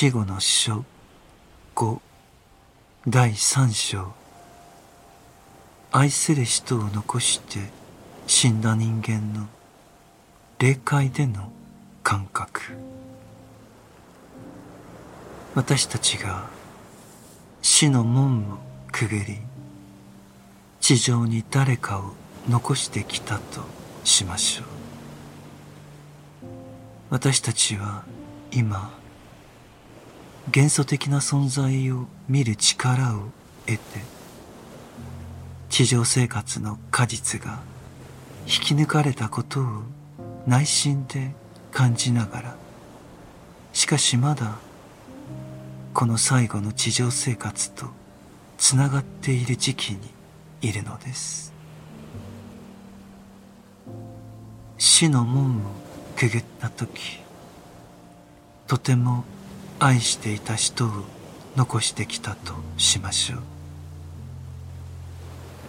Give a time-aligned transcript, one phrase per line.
[0.00, 0.82] 死後の書
[1.76, 1.98] 5
[3.06, 4.14] 第3章。
[5.92, 7.58] 愛する人を残して
[8.26, 9.46] 死んだ人間の
[10.58, 11.52] 霊界での
[12.02, 12.62] 感覚。
[15.54, 16.46] 私たちが
[17.60, 18.56] 死の門を
[18.90, 19.36] くぐり
[20.80, 22.14] 地上に誰かを
[22.48, 23.60] 残してきたと
[24.04, 24.66] しましょう。
[27.10, 28.04] 私たちは
[28.50, 28.98] 今
[30.52, 33.30] 元素的な存在を見る力を
[33.66, 34.00] 得て
[35.68, 37.60] 地上生活の果実が
[38.46, 39.82] 引き抜かれたことを
[40.46, 41.30] 内心で
[41.70, 42.56] 感じながら
[43.72, 44.58] しかしまだ
[45.94, 47.86] この最後の地上生活と
[48.58, 50.00] つながっている時期に
[50.60, 51.52] いるのです。
[54.76, 55.60] 死の門を
[56.16, 57.20] くぐった時
[58.66, 59.24] とても
[59.80, 60.90] 愛していた人を
[61.56, 63.40] 残してきたとしましょう。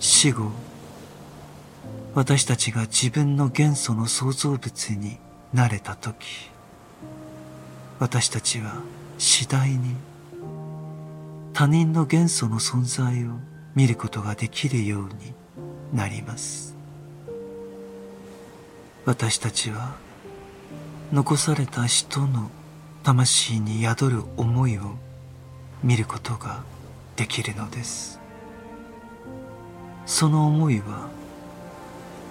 [0.00, 0.50] 死後
[2.14, 5.18] 私たちが自分の元素の創造物に
[5.52, 6.50] なれた時
[7.98, 8.76] 私たちは
[9.18, 9.94] 次第に
[11.52, 13.32] 他人の元素の存在を
[13.74, 15.34] 見ることができるように
[15.92, 16.76] なります。
[19.04, 19.96] 私たちは
[21.12, 22.50] 残された人の
[23.08, 24.82] 魂に宿る思いを
[25.82, 26.62] 見ることが
[27.16, 28.20] できるのです。
[30.04, 31.08] その思いは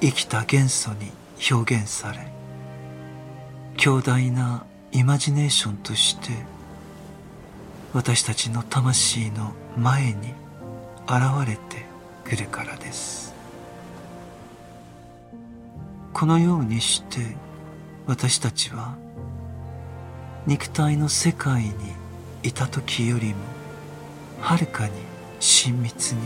[0.00, 1.10] 生きた元素に
[1.50, 2.32] 表現され
[3.78, 6.28] 強大なイマジネーションとして
[7.92, 10.34] 私たちの魂の前に
[11.08, 11.84] 現れて
[12.24, 13.34] くるからです。
[16.12, 17.34] このようにして
[18.06, 18.94] 私たちは
[20.46, 21.70] 肉体の世界に
[22.42, 23.36] いた時よりも
[24.40, 24.92] はるかに
[25.38, 26.20] 親密に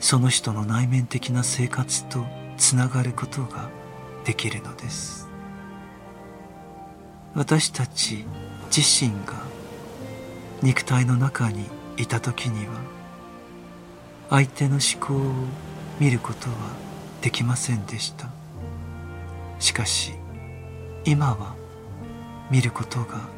[0.00, 2.24] その人の内面的な生活と
[2.58, 3.68] つながることが
[4.24, 5.28] できるのです。
[7.34, 8.24] 私たち
[8.74, 9.34] 自身が
[10.62, 11.66] 肉体の中に
[11.96, 12.74] いた時には
[14.30, 15.32] 相手の思考を
[16.00, 16.56] 見ることは
[17.22, 18.28] できませんでした。
[19.58, 20.12] しかし
[21.04, 21.63] 今は
[22.50, 23.28] 見ることが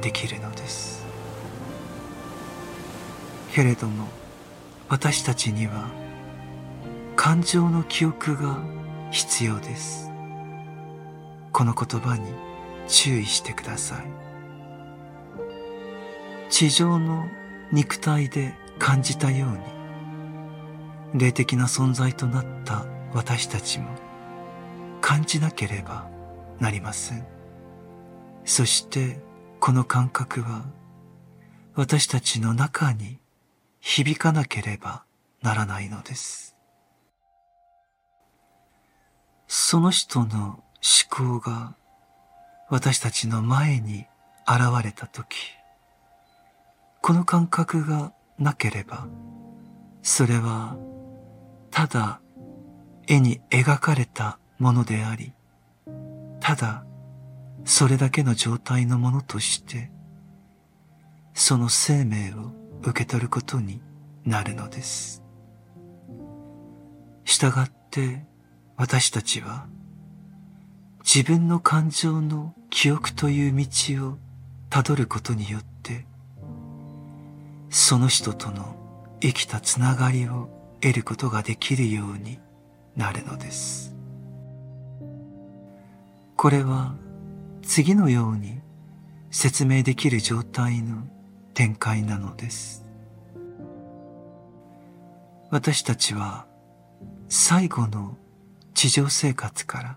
[0.00, 1.04] できるのです。
[3.52, 4.08] けれども
[4.88, 5.88] 私たちには
[7.16, 8.58] 感情の記憶が
[9.10, 10.10] 必要です。
[11.52, 12.26] この言葉に
[12.86, 14.06] 注意してください。
[16.50, 17.26] 地上の
[17.72, 19.50] 肉体で感じたよう
[21.16, 22.84] に霊的な存在となった
[23.14, 23.88] 私たちも
[25.00, 26.08] 感じなければ
[26.60, 27.35] なりません。
[28.46, 29.20] そして
[29.58, 30.64] この感覚は
[31.74, 33.18] 私たちの中に
[33.80, 35.02] 響かなければ
[35.42, 36.56] ならないのです。
[39.48, 40.62] その人の
[41.16, 41.74] 思考が
[42.70, 44.06] 私たちの前に
[44.46, 45.36] 現れたとき、
[47.02, 49.08] この感覚がなければ、
[50.02, 50.76] それは
[51.72, 52.20] ただ
[53.08, 55.32] 絵に描かれたものであり、
[56.40, 56.84] ただ
[57.66, 59.90] それだけの状態のものとして、
[61.34, 63.82] その生命を受け取ることに
[64.24, 65.22] なるのです。
[67.24, 68.24] 従って
[68.76, 69.66] 私たちは
[71.04, 74.18] 自分の感情の記憶という道を
[74.70, 76.06] たどることによって、
[77.68, 78.76] その人との
[79.20, 80.48] 生きたつながりを
[80.80, 82.38] 得ることができるように
[82.94, 83.96] なるのです。
[86.36, 86.94] これは
[87.66, 88.60] 次のように
[89.30, 91.02] 説明できる状態の
[91.52, 92.84] 展開なのです。
[95.50, 96.46] 私たちは
[97.28, 98.16] 最後の
[98.72, 99.96] 地上生活から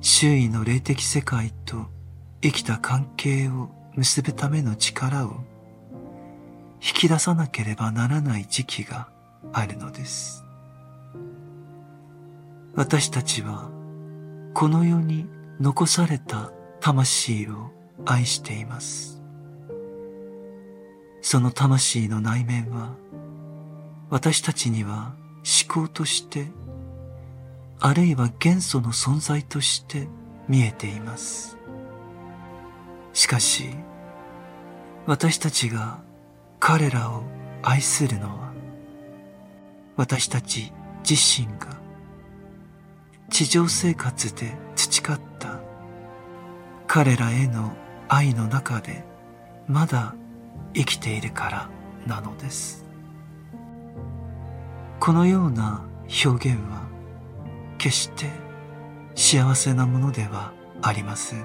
[0.00, 1.86] 周囲の霊的世界と
[2.42, 5.36] 生きた関係を結ぶための力を
[6.82, 9.08] 引き出さなければならない時期が
[9.52, 10.44] あるのです。
[12.74, 13.70] 私たちは
[14.52, 15.26] この世に
[15.60, 17.70] 残された魂を
[18.04, 19.22] 愛しています。
[21.22, 22.94] その魂の内面は
[24.10, 25.14] 私たちには
[25.68, 26.46] 思考として
[27.80, 30.08] あるいは元素の存在として
[30.48, 31.56] 見えています。
[33.12, 33.70] しかし
[35.06, 36.02] 私たちが
[36.58, 37.22] 彼らを
[37.62, 38.52] 愛するのは
[39.96, 40.72] 私たち
[41.08, 41.80] 自身が
[43.30, 45.33] 地上生活で培った
[46.94, 47.72] 彼らへの
[48.08, 49.02] 愛の中で
[49.66, 50.14] まだ
[50.74, 51.68] 生きているから
[52.06, 52.84] なのです。
[55.00, 55.84] このような
[56.24, 56.86] 表現は
[57.78, 58.30] 決して
[59.16, 60.52] 幸せなものでは
[60.82, 61.44] ありません。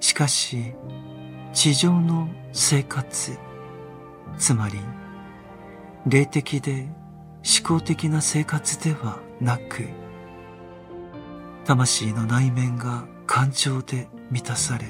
[0.00, 0.72] しかし
[1.52, 3.36] 地上の生活
[4.38, 4.78] つまり
[6.06, 6.88] 霊的で
[7.44, 9.90] 思考的な生活ではなく
[11.66, 13.04] 魂の内面が
[13.34, 14.84] 感情で満たされ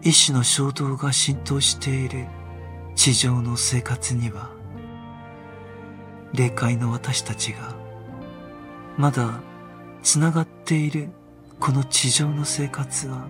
[0.00, 2.28] 意志の衝動が浸透している
[2.94, 4.48] 地上の生活には
[6.32, 7.74] 霊界の私たちが
[8.96, 9.40] まだ
[10.04, 11.08] つながっている
[11.58, 13.26] この地上の生活は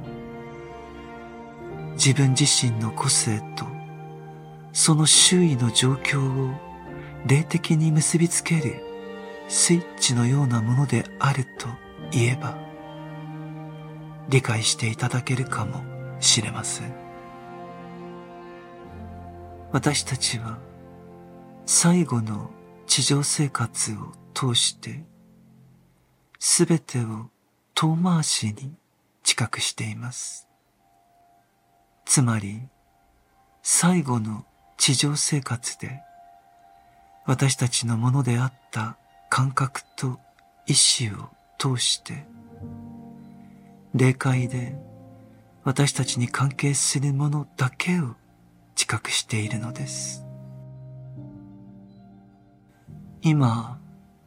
[1.93, 3.65] 自分自身の個性と
[4.75, 6.53] その周囲の状況を
[7.27, 8.83] 霊的に結びつける
[9.49, 11.69] スイッチのようなものであると
[12.11, 12.62] 言えば
[14.29, 15.83] 理解していただけるかも
[16.21, 16.95] しれません。
[19.73, 20.59] 私たちは
[21.67, 22.51] 最後の
[22.87, 25.05] 地上生活を通して
[26.39, 27.31] すべてを
[27.75, 28.75] 遠回しに
[29.23, 30.49] 知覚しています。
[32.05, 32.61] つまり
[33.63, 34.45] 最後の
[34.77, 36.01] 地上生活で
[37.25, 38.97] 私たちのものであった
[39.31, 40.19] 感覚と
[40.67, 42.27] 意志を通して
[43.95, 44.75] 霊界で
[45.65, 48.15] 私たちに関係するものだけを
[48.75, 50.25] 自覚しているのです。
[53.21, 53.79] 今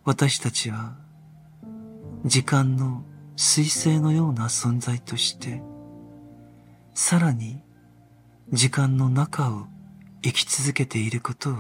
[0.04, 0.96] 私たちは
[2.24, 3.04] 時間の
[3.36, 5.62] 彗星のような存在として
[6.94, 7.62] さらに
[8.54, 9.66] 時間の中を
[10.24, 11.56] 生き続けていることを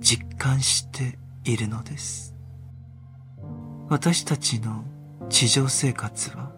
[0.00, 2.34] 実感しているのです。
[3.88, 4.84] 私たちの
[5.28, 6.50] 地上生活は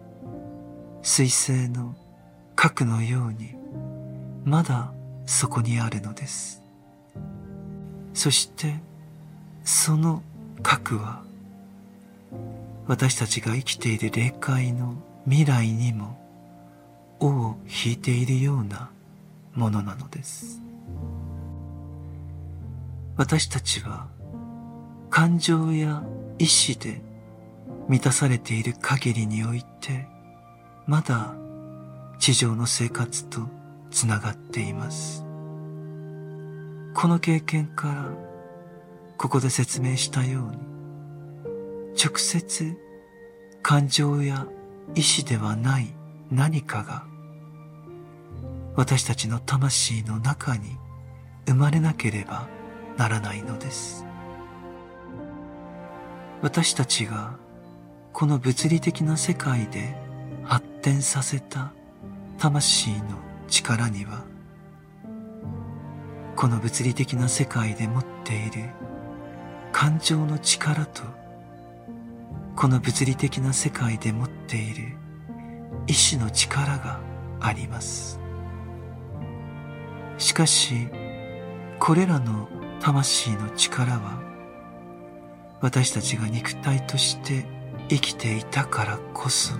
[1.07, 1.95] 水星の
[2.53, 3.55] 核のように
[4.43, 4.91] まだ
[5.25, 6.61] そこにあるのです。
[8.13, 8.75] そして
[9.63, 10.21] その
[10.61, 11.23] 核は
[12.87, 16.19] 私たちが生きている霊界の未来にも
[17.21, 18.89] 尾を引いているような
[19.55, 20.61] ものなのです。
[23.15, 24.07] 私たちは
[25.09, 26.03] 感情や
[26.37, 27.01] 意志で
[27.87, 30.16] 満たされている限りにおいて、
[30.87, 31.35] まだ
[32.17, 33.41] 地上の生活と
[33.91, 35.25] つながっています。
[36.93, 38.09] この経験から、
[39.17, 40.57] ここで説明したように、
[42.01, 42.77] 直接
[43.61, 44.47] 感情や
[44.95, 45.93] 意志ではない
[46.31, 47.03] 何かが、
[48.77, 50.77] 私たちの魂の中に
[51.45, 52.47] 生まれなければ
[52.95, 54.05] ならないのです。
[56.41, 57.35] 私たちが
[58.13, 60.06] この物理的な世界で
[60.47, 61.73] 発展させた
[62.37, 64.25] 魂の力には
[66.35, 68.69] この物理的な世界で持っている
[69.71, 71.03] 感情の力と
[72.55, 74.97] この物理的な世界で持っている
[75.85, 76.99] 意志の力が
[77.39, 78.19] あります。
[80.17, 80.87] しかし
[81.79, 82.47] これらの
[82.79, 84.19] 魂の力は
[85.61, 87.45] 私たちが肉体として
[87.89, 89.53] 生きていたからこそ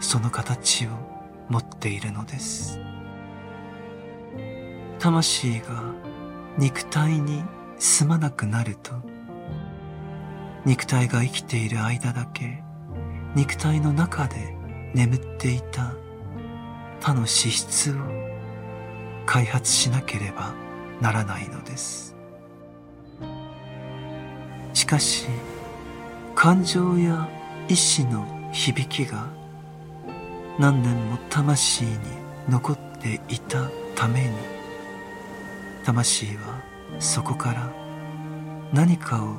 [0.00, 0.90] その形を
[1.48, 2.80] 持っているのです。
[4.98, 5.94] 魂が
[6.58, 7.42] 肉体に
[7.78, 8.92] 住まなくなると
[10.66, 12.62] 肉体が生きている間だけ
[13.34, 14.54] 肉体の中で
[14.94, 15.94] 眠っていた
[17.00, 17.94] 他の資質を
[19.24, 20.52] 開発しなければ
[21.00, 22.14] ならないのです。
[24.74, 25.26] しかし
[26.34, 27.28] 感情や
[27.68, 29.39] 意志の響きが
[30.58, 31.98] 何年も魂に
[32.48, 34.30] 残っていたために。
[35.84, 36.62] 魂は
[36.98, 37.72] そこから
[38.72, 39.34] 何かを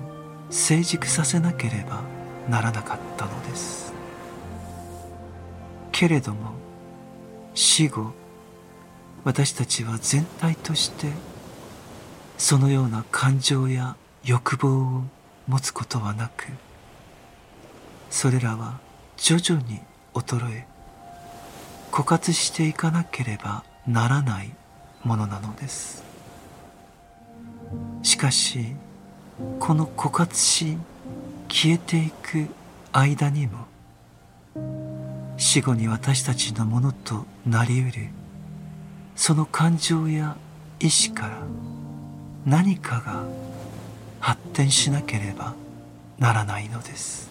[0.49, 2.01] 成熟させなければ
[2.49, 3.93] ならなかったのです。
[5.91, 6.53] けれども
[7.53, 8.11] 死後
[9.23, 11.07] 私たちは全体として
[12.37, 15.03] そのような感情や欲望を
[15.47, 16.47] 持つことはなく
[18.09, 18.79] それらは
[19.17, 19.79] 徐々に
[20.13, 20.70] 衰え
[21.91, 24.51] 枯渇していかなければならない
[25.03, 26.03] ものなのです。
[28.01, 28.75] しかし
[29.59, 30.77] この枯渇し
[31.49, 32.47] 消えていく
[32.93, 33.65] 間にも
[35.37, 38.09] 死後に私たちのものとなりうる
[39.15, 40.37] その感情や
[40.79, 41.37] 意志から
[42.45, 43.23] 何かが
[44.19, 45.55] 発展しなければ
[46.19, 47.30] ならないのです。